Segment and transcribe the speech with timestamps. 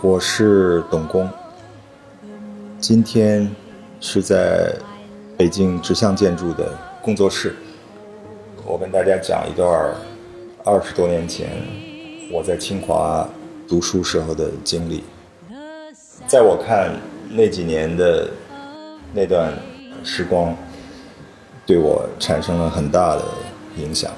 [0.00, 1.28] 我是董工，
[2.78, 3.50] 今天
[4.00, 4.72] 是在
[5.36, 6.72] 北京直向建筑的
[7.02, 7.56] 工作室，
[8.64, 9.92] 我跟大家讲一段
[10.64, 11.50] 二十多年前
[12.30, 13.28] 我在清华
[13.66, 15.02] 读书时候的经历。
[16.28, 16.92] 在我看，
[17.30, 18.30] 那几年的
[19.12, 19.52] 那段
[20.04, 20.54] 时光，
[21.66, 23.24] 对我产生了很大的
[23.76, 24.12] 影响，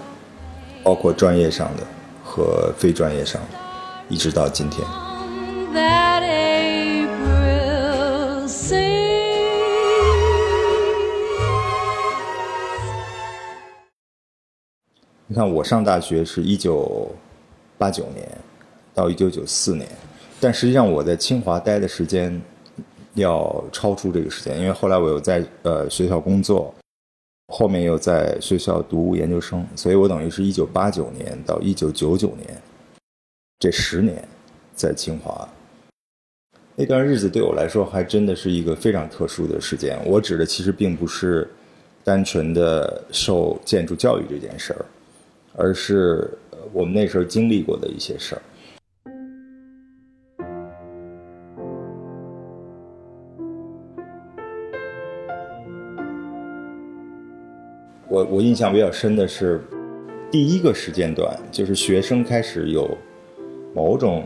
[0.83, 1.83] 包括专业上的
[2.23, 3.59] 和非专业上的，
[4.11, 4.87] 一直到今天。
[15.33, 17.09] 你看，我上大学是一九
[17.79, 18.29] 八九年
[18.93, 19.89] 到一九九四年，
[20.41, 22.43] 但实际上我在清华待的时间
[23.15, 26.75] 要超出这个时间，因为后来我又在呃学校工作，
[27.47, 32.61] 后面又在学校读研究生，所以我等于是一九八九年到一九九九年
[33.61, 34.27] 这十年
[34.75, 35.49] 在清华。
[36.75, 39.97] 那段日子对我来说还真的是一个非常特殊的时间。
[40.05, 41.49] 我指的其实并不是
[42.03, 44.85] 单纯的受建筑教育这件事儿，
[45.57, 46.31] 而是
[46.73, 48.43] 我们那时候经历过的一些事儿。
[58.09, 59.61] 我我印象比较深的是
[60.31, 62.97] 第一个时间段，就是学生开始有
[63.75, 64.25] 某种。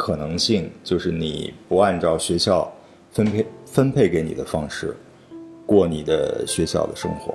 [0.00, 2.72] 可能性就是你不按照学校
[3.10, 4.94] 分配分配给你的方式
[5.66, 7.34] 过你的学校的生活。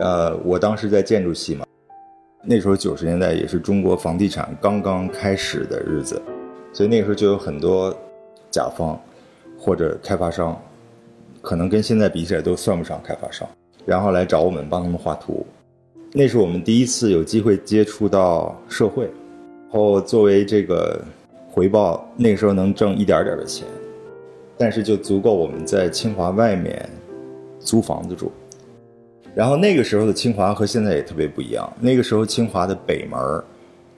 [0.00, 1.63] 呃，我当时在建筑系嘛，
[2.44, 6.20] 那时候九十年代也是中国房地产刚刚开始的日子，
[6.72, 7.96] 所以那个时候就有很多
[8.50, 9.00] 甲方
[9.58, 10.60] 或者开发商，
[11.40, 13.48] 可能跟现在比起来都算不上开发商，
[13.84, 15.46] 然后来找我们帮他们画图。
[16.12, 21.02] 那是我们第一次有机会接触到社会，然后作为这个。
[21.56, 23.64] 回报那个时候能挣一点点的钱，
[24.58, 26.90] 但是就足够我们在清华外面
[27.60, 28.32] 租房子住。
[29.34, 31.70] 然后那个时候的清华和现在也特别不一样。
[31.80, 33.18] 那个时候清华的北门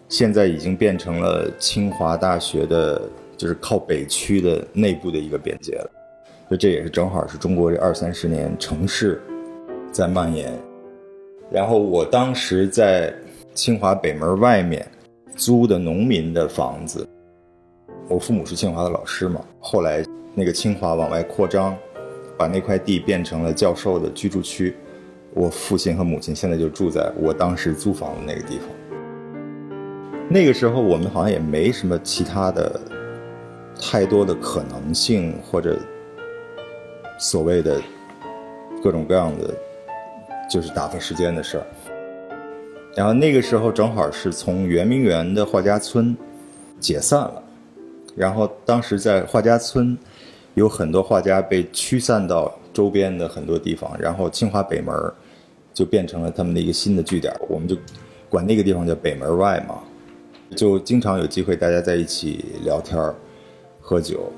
[0.08, 3.02] 现在已经变成了清华大学的，
[3.36, 5.91] 就是靠北区的内部的一个边界了。
[6.48, 9.20] 所以这也是正好是中国这二三十年城市
[9.92, 10.52] 在蔓延。
[11.50, 13.12] 然后我当时在
[13.53, 14.86] 清华北门外面
[15.36, 17.06] 租的农民的房子。
[18.08, 20.04] 我父母是清华的老师嘛，后来
[20.34, 21.76] 那个清华往外扩张，
[22.38, 24.74] 把那块地变成了教授的居住区。
[25.36, 28.69] 我父亲和母亲现在就住在我当时租房的那个地方。
[30.30, 32.80] 那个时候我们好像也没什么其他的
[33.78, 35.78] 太多的可能性，或者
[37.19, 37.78] 所谓的
[38.82, 39.54] 各种各样的
[40.50, 41.66] 就是打发时间的事儿。
[42.97, 46.16] 然后那个时候正好是从圆明园的画家村
[46.80, 47.42] 解散了。
[48.16, 49.98] 然后当时在画家村，
[50.54, 54.94] 有很多画家被驱散到周边的很多地方，然后清华北门
[55.76, 57.76] 就变成了他们的一个新的据点，我们就
[58.31, 59.82] 管那个地方叫北门外嘛，
[60.56, 62.98] 就经常有机会大家在一起聊天
[63.78, 64.32] 喝酒，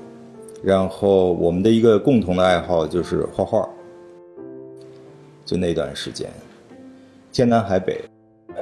[0.61, 3.65] 然后我们的一个共同的爱好就是画画，
[5.45, 6.29] 就那段时间，
[7.31, 8.03] 天南海北，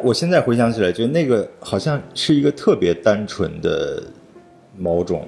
[0.04, 4.04] 我现在回想起来，就那个好像是一个特别单纯的。
[4.80, 5.28] 某种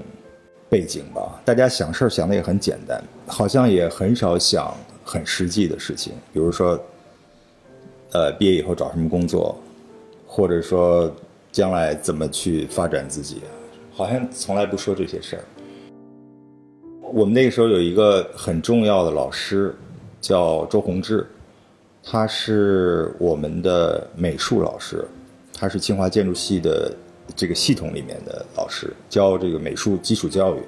[0.69, 4.71] 背景吧，大家想事儿想的也很简单，好像也很少想
[5.03, 6.79] 很实际的事情，比如说，
[8.11, 9.57] 呃，毕业以后找什么工作，
[10.25, 11.13] 或者说
[11.51, 13.41] 将来怎么去发展自己，
[13.93, 15.43] 好像从来不说这些事儿。
[17.13, 19.75] 我们那个时候有一个很重要的老师，
[20.21, 21.25] 叫周宏志，
[22.03, 25.05] 他是我们的美术老师，
[25.53, 26.91] 他是清华建筑系的。
[27.35, 30.63] 这个系统里面的老师教这个美术基础教育，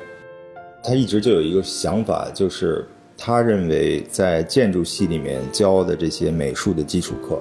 [0.83, 2.87] 他一直就有一个想法，就是
[3.23, 7.39] 他认为在建筑系里面教的这些美术的基础课，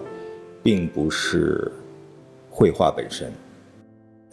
[0.62, 1.72] 并不是
[2.50, 3.32] 绘画本身。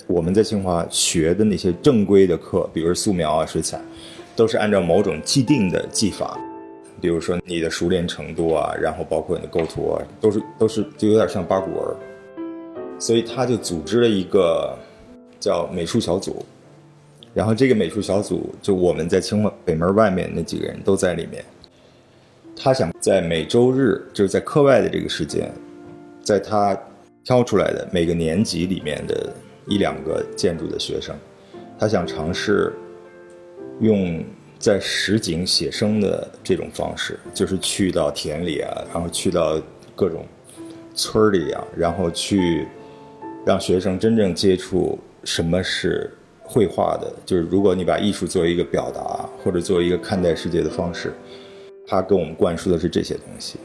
[0.07, 3.79] 我们在清华学的那些正规的课，比如素描啊、水彩，
[4.35, 6.37] 都是按照某种既定的技法，
[6.99, 11.95] 比如说你的熟练程度啊，然后包括你的构图啊，都是都是就有点像八股文。
[12.99, 14.77] 所以他就组织了一个
[15.39, 16.45] 叫美术小组，
[17.37, 21.45] 然后这个美术小组就我们在清华北门外面那几个人都在里面。
[22.55, 25.51] 他想在每周日，就是在课外的这个时间，
[26.23, 26.75] 在他
[27.23, 29.31] 挑出来的每个年级里面的
[29.67, 31.15] 一两个建筑的学生，
[31.77, 32.73] 他想尝试
[33.81, 34.25] 用
[34.57, 39.61] 在实景写生的这种方式，就是去到田里啊，然后去到
[39.95, 40.25] 各种
[40.95, 42.67] 村里啊，然后去。
[43.45, 46.11] 让学生真正接触什么是
[46.47, 51.13] 绘画的，就是如果你把艺术作为一个表达，或者作为一个看待世界的方式，
[51.85, 53.59] 它给我们灌输的是这些东西。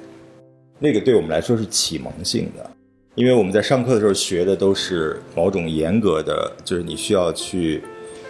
[0.79, 2.71] 那个对我们来说是启蒙性的，
[3.15, 7.83] 因为我们在上课的时候学的都是某种严格的，就是你需要去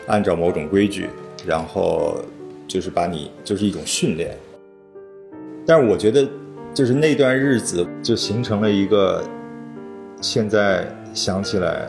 [0.07, 1.09] 按照某种规矩，
[1.47, 2.21] 然后
[2.69, 4.37] 就是把你就是一种训练。
[5.67, 6.29] 但是我觉得，
[6.75, 9.25] 就是那段日子就形成了一个，
[10.21, 11.89] 现在想起来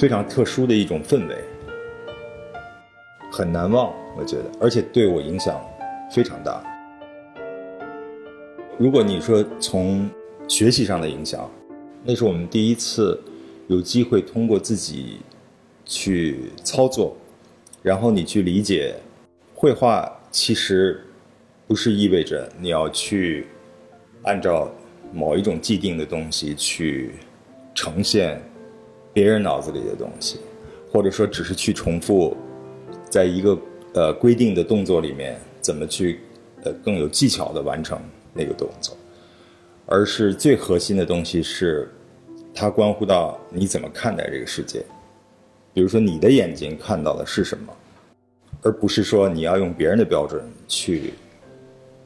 [0.00, 1.36] 非常特殊的一种氛围，
[3.30, 5.62] 很难忘，我觉得，而且对我影响
[6.10, 6.64] 非常大。
[8.78, 10.08] 如果你说从
[10.48, 11.50] 学习上的影响，
[12.02, 13.22] 那是我们第一次
[13.68, 15.18] 有机会通过自己
[15.84, 17.14] 去操作，
[17.82, 18.94] 然后你去理解
[19.54, 21.04] 绘画，其实
[21.68, 23.48] 不是意味着你要去
[24.22, 24.72] 按照
[25.12, 27.10] 某一种既定的东西去
[27.74, 28.40] 呈现
[29.12, 30.38] 别人脑子里的东西，
[30.92, 32.36] 或者说只是去重复
[33.08, 33.58] 在一个
[33.94, 36.20] 呃规定的动作里面怎么去
[36.62, 38.00] 呃更有技巧的完成。
[38.32, 38.96] 那个动作，
[39.86, 41.90] 而是最核心的东西是，
[42.54, 44.84] 它关乎到你怎么看待这个世界。
[45.74, 47.76] 比如说，你的眼睛看到的是什么，
[48.62, 51.12] 而不是说你要用别人的标准去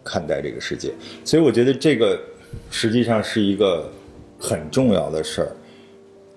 [0.02, 0.94] 看待这个世界。
[1.26, 2.18] 所以，我觉得这个
[2.70, 3.86] 实际上是一个
[4.38, 5.52] 很重要的事儿，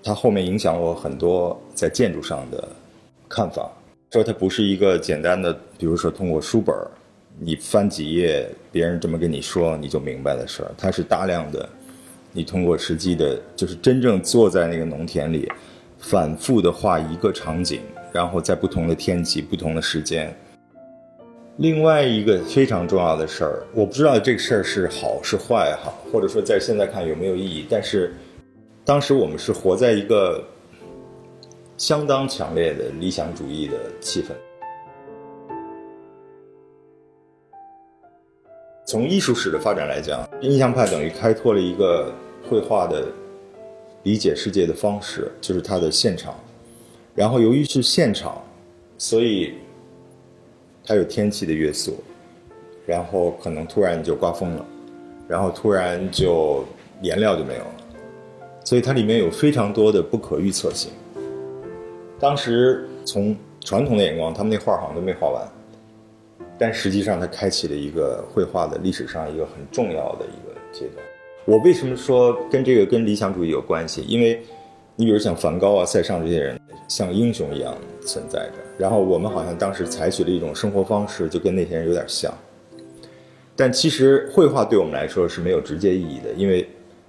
[0.02, 2.68] 它后面影响我很多在建筑上的
[3.28, 3.70] 看法。
[4.12, 6.74] 说它不是一个简单的，比如说通过书本。
[7.40, 10.72] 你翻几页，别人这么跟你说，你就明白的事儿。
[10.76, 11.68] 它是大量的，
[12.32, 15.48] 你通过实际的，就是真正坐在那个农田里，
[15.98, 17.80] 反复的画一个场景，
[18.12, 20.36] 然后在不同的天气、不同的时间。
[21.58, 27.66] 另外一个非常重要的事儿，我不知道这个事儿是好是坏哈，或者说在现在看有没有意义。
[27.70, 28.12] 但是，
[28.88, 30.42] 当时我们是活在一个
[31.76, 34.28] 相当强烈的理想主义的气氛。
[38.86, 42.10] 从艺术史的发展来讲，印象派等于开拓了一个
[42.48, 43.06] 绘画的
[44.04, 46.34] 理解世界的方式，就是它的现场。
[47.14, 48.42] 然后由于是现场，
[48.96, 49.52] 所以
[50.82, 52.02] 它有天气的约束，
[52.86, 54.64] 然后可能突然就刮风了，
[55.28, 56.64] 然后突然就
[57.02, 57.74] 颜料就没有了，
[58.68, 60.90] 所以它里面有非常多的不可预测性。
[62.20, 63.34] 当时从
[63.64, 65.48] 传统的眼光，他们那画好像都没画完。
[66.58, 71.02] 但实际上，它开启了一个绘画的历史上一个很重要的一个阶段。
[71.46, 74.02] 我为什么说跟这个跟理想主义有关系？
[74.02, 74.38] 因为，
[74.96, 78.52] 你比如像梵高啊、塞尚这些人，像英雄一样存在着。
[78.76, 82.30] 然后我们好像当时采取了一种生活方式，就跟那些人有点像。
[83.56, 86.68] 但其实绘画对我们来说是没有直接意义的，因为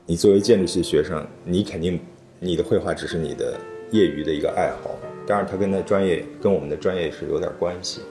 [0.09, 1.99] 你作为建筑系学生，你肯定
[2.39, 3.55] 你的绘画只是你的
[3.91, 4.97] 业余的一个爱好。
[5.27, 8.01] 当然，它跟那专业跟我们的专业是有点关系。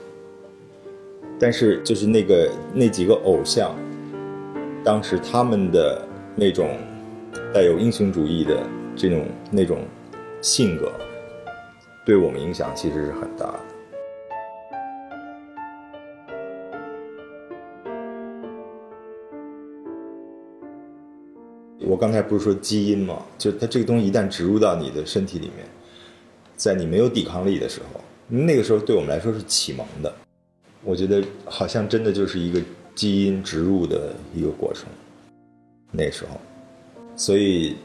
[1.37, 3.75] 但是，就是那个那几个偶像，
[4.81, 6.01] 当时他们的
[6.37, 6.77] 那种
[7.53, 8.63] 带有英雄主义的
[8.95, 9.79] 这种那种
[10.39, 10.93] 性格，
[12.05, 13.59] 对我们影响其实是很大的。
[21.89, 23.25] 我刚才不是说基因吗？
[23.35, 25.65] 就是它这个东西一旦植入到你的身体里面，
[26.55, 30.13] 在你没有抵抗力的时候，那个时候对我们来说是启蒙的。
[30.83, 32.61] 我觉得好像真的就是一个
[32.93, 34.85] 基因植入的一个过程，
[35.91, 36.39] 那时候，
[37.15, 37.75] 所以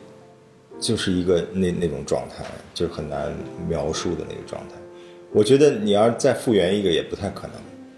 [0.79, 2.45] 就是一个那那种状态，
[2.75, 3.35] 就是很难
[3.67, 4.75] 描述的那个状态。
[5.33, 7.57] 我觉得你要再复原一个也不太可能，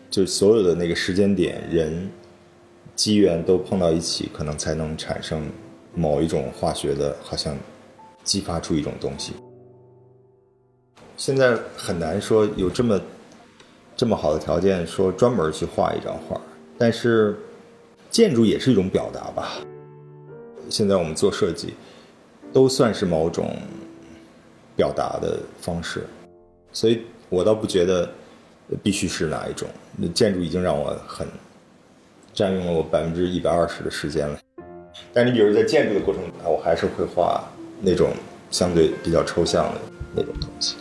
[0.09, 2.09] 就是所有的那个时间点、人、
[2.95, 5.43] 机缘都碰到一起，可能才能产生
[5.97, 7.57] 某一种化学的，好像
[8.23, 9.33] 激发出一种东西。
[11.17, 13.01] 现在很难说有这么。
[13.99, 16.39] 这么好的条件，说专门去画一张画，
[16.77, 17.35] 但是
[18.11, 19.53] 建筑也是一种表达吧。
[20.69, 21.73] 现在我们做设计，
[22.53, 23.57] 都算是某种
[24.77, 26.05] 表达的方式，
[26.75, 28.07] 所以我倒不觉得
[28.83, 29.67] 必须是哪一种。
[29.97, 31.27] 那建筑已经让我很
[32.35, 34.39] 占用了我百分之一百二十的时间了。
[35.13, 37.45] 但你比如在建筑的过程中，我还是会画
[37.81, 38.11] 那种
[38.51, 39.81] 相对比较抽象的
[40.15, 40.77] 那种东西。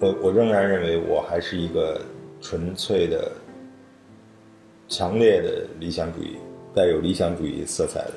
[0.00, 2.00] 我我仍然认为我还是一个
[2.40, 3.30] 纯粹的、
[4.88, 6.36] 强烈的理想主义，
[6.72, 8.12] 带有理想主义色彩的。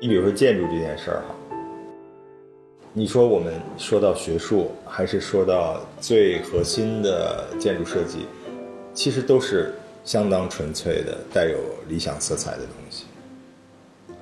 [0.00, 1.34] 你比如说建筑这件事儿哈，
[2.92, 8.26] 你说我们说到学术，还是说到最核心的建筑设计，
[8.96, 9.74] 其实都是
[10.04, 13.04] 相当纯粹的、带有理想色彩的东西。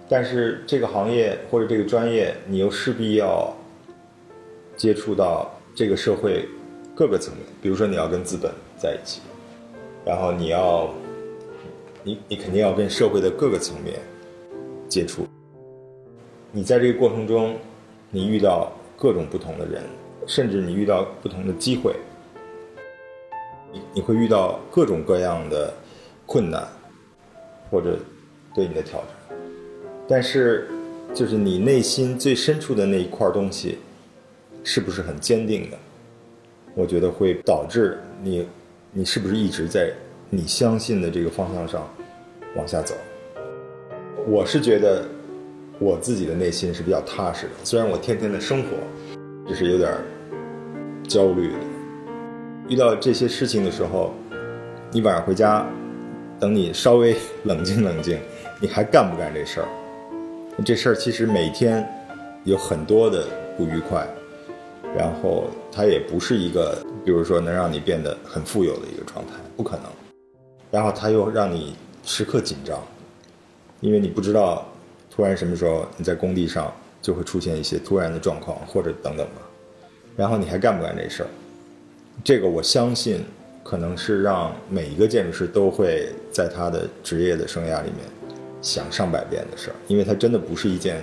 [0.09, 3.55] 但是这个行业或者这个专业，你又势必要
[4.77, 6.47] 接触到这个社会
[6.93, 9.21] 各个层面，比如说你要跟资本在一起，
[10.05, 10.93] 然后你要，
[12.03, 14.01] 你你肯定要跟社会的各个层面
[14.89, 15.25] 接触。
[16.51, 17.57] 你在这个过程中，
[18.11, 19.85] 你遇到各种不同的人，
[20.27, 21.95] 甚至你遇到不同的机会，
[23.75, 25.75] 你你会遇到各种各样的
[26.25, 26.67] 困难，
[27.71, 27.99] 或者
[28.55, 29.39] 对你的挑战。
[30.09, 30.69] 但是，
[31.13, 33.79] 就是你内心最深处的那一块东西，
[34.63, 35.77] 是不是很坚定的？
[36.77, 38.47] 我觉得会导致你，
[38.93, 39.93] 你是不是一直在
[40.31, 41.89] 你相信的这个方向上
[42.55, 42.95] 往下走？
[44.27, 45.05] 我是觉得
[45.81, 48.69] 我自己的内心是比较踏实的，虽然我天天的生活
[49.49, 49.93] 就是有点
[51.09, 51.59] 焦虑的。
[52.67, 54.13] 遇到这些事情的时候，
[54.91, 55.67] 你晚上回家，
[56.41, 58.19] 等你稍微 冷静冷静，
[58.59, 59.69] 你还干不干这事儿？
[60.65, 61.87] 这事儿其实每天
[62.45, 64.07] 有很多的不愉快，
[64.97, 69.85] 然后它也不是一个，比如说能让你变得很富有的一个状态，不可能。
[70.71, 72.83] 然后它又让你时刻紧张，
[73.81, 74.67] 因为你不知道
[75.11, 79.43] 突然什么时候你在工地上就会出现一些突然的状况或者等等吧。
[80.17, 81.29] 然后你还干不干这事儿？
[82.23, 83.25] 这个我相信
[83.63, 88.05] 可能是让每一个建筑师都会在他的职业的生涯里面。
[88.63, 91.03] 想上百遍的事儿，因为它真的不是一件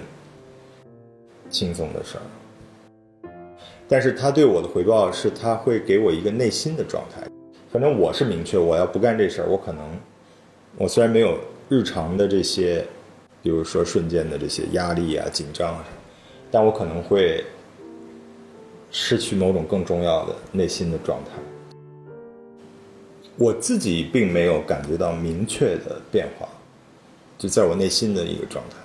[1.47, 3.29] 轻松的事儿。
[3.87, 7.21] 但是他对我的回报是，他会给我一个内心的状态。
[7.71, 9.85] 反正我是明确，我要不干这事儿，我可能，
[10.75, 11.37] 我虽然没有
[11.69, 12.83] 日常的这些，
[13.43, 15.85] 比如说瞬间的这些压力啊、紧张啊，
[16.49, 17.45] 但我可能会
[18.91, 21.31] 失去某种更重要的内心的状态。
[23.37, 26.47] 我自己并没有感觉到明确的变化。
[27.37, 28.75] 就在我内心的一个状态，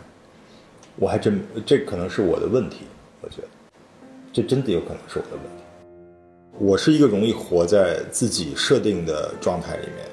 [0.97, 2.87] 我还真这可能是我的问题，
[3.21, 3.49] 我觉得
[4.33, 5.63] 这真的有可能是我的问题。
[6.59, 10.07] 我是一个容易活在自己设定的状态里面，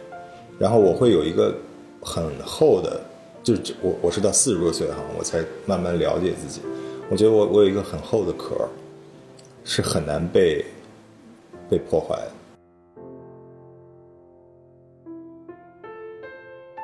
[0.60, 1.56] 然后我会有一个
[2.02, 3.00] 很厚的，
[3.42, 6.60] 就是我我是到四十多岁哈，我才慢慢了解自己。
[7.10, 8.68] 我觉得我我有一个很厚的壳，
[9.64, 10.64] 是很难被
[11.70, 12.32] 被破坏的。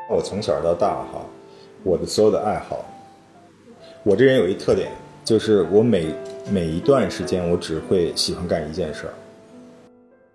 [0.10, 1.26] 我从小到大哈。
[1.82, 2.86] 我的所有的爱好，
[4.04, 4.92] 我这人有一特点，
[5.24, 6.14] 就是我每
[6.52, 9.14] 每一段时间我只会喜欢干一件事儿。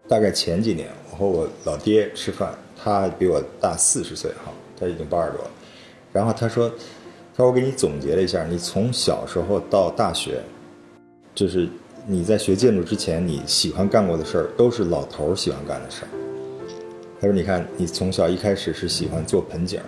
[0.08, 5.50] 大概前几年，我和我老爹吃饭，他比我大四十岁哈，他已经八十多了。
[6.14, 6.66] 然后他说
[7.36, 10.40] ：“他说我给你总结了一下，你从小时候到大学，
[11.34, 11.68] 就是
[12.06, 16.08] 你在学建筑之前，你喜欢干过的事儿，都是老头儿喜欢干的事儿。”
[17.18, 19.80] 他说：“你看，你从小一开始是喜欢做盆景。”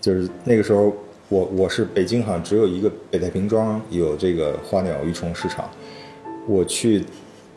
[0.00, 0.96] 就是那个时候，
[1.28, 5.68] 我我是北京，好像只有一个北太平庄有这个花鸟鱼虫市场。
[6.48, 7.04] 我去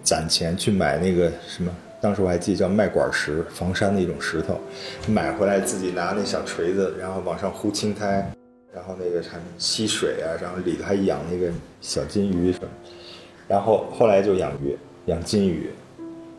[0.04, 4.60] 攒钱去买那个什么，当时我还记得叫麦管石，房山的一种石头，
[5.08, 8.30] 买回来自己拿那小锤子，然后往上糊青苔，
[8.74, 12.68] 然后那个还吸水啊，然后里头还养那个小金鱼什么。
[13.50, 14.78] 然后后来就养鱼，
[15.08, 15.70] 养金鱼，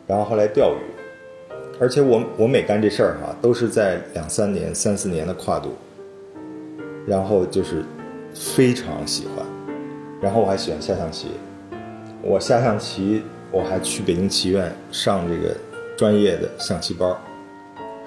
[0.07, 5.75] 然后后来钓鱼，而且我我每干这事儿哈，都是在两三年、三四年的跨度。
[7.07, 7.83] 然后就是
[8.35, 9.43] 非常喜欢，
[10.21, 11.29] 然后我还喜欢下象棋。
[12.21, 15.57] 我下象棋，我还去北京棋院上这个
[15.97, 17.11] 专业的象棋班，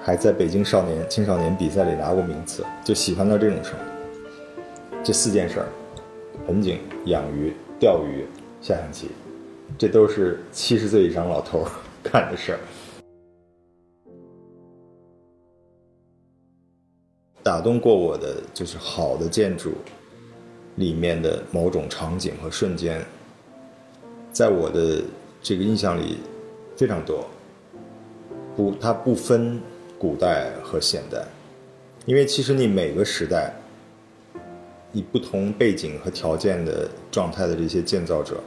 [0.01, 4.97] 还在北京少年、青少年比赛里拿过名次，就喜欢到这种程度。
[5.03, 5.65] 这四件事儿：
[6.47, 8.25] 盆景、养鱼、钓鱼、
[8.65, 9.09] 下象棋，
[9.77, 11.67] 这都是七十岁以上老头
[12.01, 12.59] 干的事儿。
[17.43, 19.73] 打动过我的就是好的建筑
[20.77, 23.05] 里面的某种场景和瞬间，
[24.31, 24.99] 在我的
[25.43, 26.17] 这个印象里
[26.75, 27.23] 非常多。
[28.55, 29.61] 不，它不分
[29.99, 31.23] 古代和现代，
[32.07, 33.53] 因为其实你每个时代，
[34.91, 38.41] 以不同背景和条件的状态的这些建造者，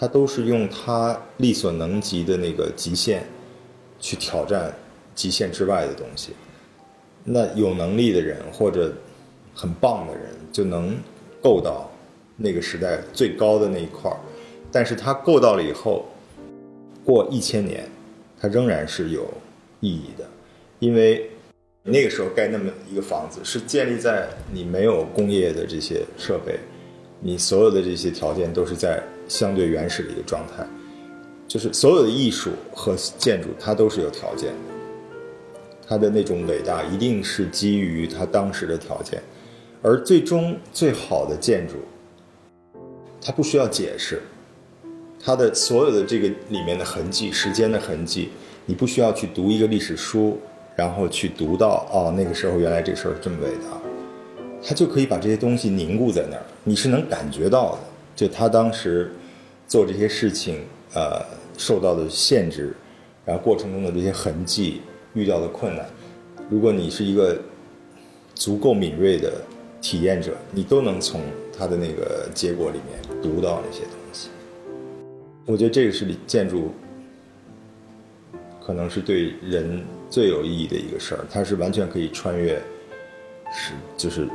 [0.00, 3.22] 他都是用他力所能及的那个极限
[3.98, 4.74] 去挑战
[5.14, 6.32] 极限之外的东西。
[7.22, 8.90] 那有能力的人或者
[9.54, 10.96] 很棒的人就能
[11.42, 11.90] 够到
[12.38, 14.16] 那个时代最高的那一块儿，
[14.72, 16.06] 但是他够到了以后，
[17.04, 17.86] 过一千年，
[18.40, 19.30] 它仍然是有
[19.80, 20.24] 意义的，
[20.78, 21.28] 因为
[21.82, 26.58] 那个时候盖那么一个房子是建立在你没有工业的这些设备，
[27.20, 30.66] 你所有的这些条件都是在相对原始的一个状态，
[31.46, 34.74] 就是所有的艺术和建筑它都是有条件的。
[35.86, 39.22] 它的那种伟大一定是基于它当时的条件，
[39.82, 41.74] 而最终最好的建筑，
[43.22, 44.20] 它不需要解释，
[45.24, 48.30] 它的所有的这个里面的痕迹、时间的痕迹，
[48.66, 50.38] 你不需要去读一个历史书，
[50.74, 53.80] 然后去读到哦，那个时候原来这事儿这么伟大，
[54.60, 57.78] 它就可以把这些东西凝固在那儿，你是能感觉到的。
[58.16, 59.10] 就他当时
[59.70, 61.24] 做这些事情，呃，
[61.56, 62.74] 受到的限制，
[63.24, 64.80] 然后过程中的这些痕迹，
[65.14, 65.88] 遇到的困难，
[66.50, 67.40] 如果你是一个
[68.34, 69.40] 足够敏锐的
[69.80, 71.20] 体验者，你都能从
[71.56, 74.28] 他的那个结果里面读到那些东西。
[75.46, 76.72] 我觉得这个是建筑，
[78.60, 82.60] 可能是对人最有意义的一个事儿，它是完全可以穿越，
[83.54, 84.28] 是就是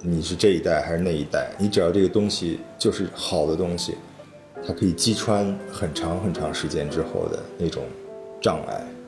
[0.00, 3.94] 你是这一代还是那一代，你只要这个东西就是好的东西，
[4.66, 7.84] 它可以击穿很长很长时间之后的那种
[8.40, 9.01] 障碍。